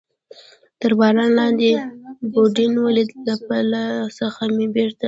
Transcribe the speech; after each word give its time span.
تر 0.79 0.91
باران 0.99 1.29
لاندې 1.39 1.69
یوډین 2.33 2.73
ولید، 2.79 3.09
له 3.27 3.35
پله 3.47 3.81
څخه 4.19 4.41
مې 4.55 4.67
بېرته. 4.73 4.99